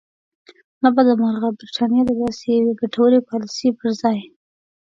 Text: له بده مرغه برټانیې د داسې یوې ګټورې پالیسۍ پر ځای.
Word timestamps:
له 0.83 0.89
بده 0.95 1.13
مرغه 1.21 1.49
برټانیې 1.57 2.03
د 2.05 2.11
داسې 2.21 2.47
یوې 2.59 2.73
ګټورې 2.81 3.19
پالیسۍ 3.29 3.69
پر 3.79 3.89
ځای. 4.01 4.19